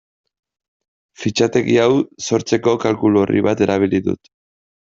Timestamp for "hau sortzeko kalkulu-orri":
1.85-3.47